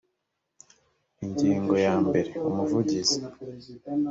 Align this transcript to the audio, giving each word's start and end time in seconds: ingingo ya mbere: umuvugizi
ingingo 1.23 1.73
ya 1.85 1.95
mbere: 2.05 2.31
umuvugizi 2.49 3.17